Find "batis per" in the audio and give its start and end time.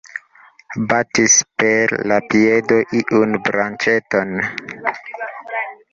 0.93-1.93